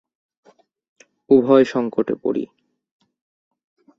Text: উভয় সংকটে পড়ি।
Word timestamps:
উভয় 1.29 1.65
সংকটে 1.65 2.13
পড়ি। 2.23 2.43